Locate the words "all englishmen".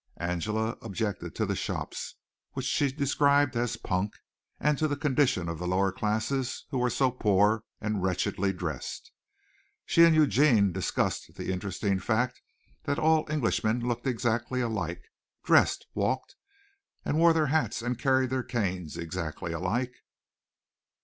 12.97-13.87